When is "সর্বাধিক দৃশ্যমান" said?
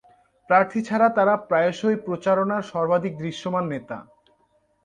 2.71-3.65